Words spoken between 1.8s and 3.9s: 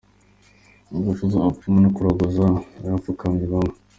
no kuraguza byapfubanye bamwe.